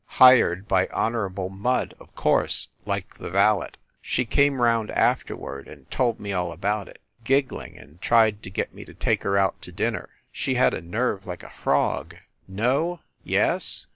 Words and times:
Hired 0.17 0.67
by 0.67 0.87
Honorable 0.87 1.51
Mudde, 1.51 1.93
of 1.99 2.15
course, 2.15 2.69
like 2.87 3.19
the 3.19 3.29
valet. 3.29 3.69
She 4.01 4.25
came 4.25 4.59
round 4.59 4.89
afterward 4.89 5.67
and 5.67 5.91
told 5.91 6.19
me 6.19 6.33
all 6.33 6.51
about 6.51 6.87
it, 6.87 6.99
giggling, 7.23 7.77
and 7.77 8.01
tried 8.01 8.41
to 8.41 8.49
get 8.49 8.73
me 8.73 8.83
to 8.83 8.95
take 8.95 9.21
her 9.21 9.37
out 9.37 9.61
to 9.61 9.71
dinner! 9.71 10.09
She 10.31 10.55
had 10.55 10.73
a 10.73 10.81
nerve 10.81 11.27
like 11.27 11.43
a 11.43 11.51
frog. 11.51 12.15
No? 12.47 13.01
Yes? 13.23 13.85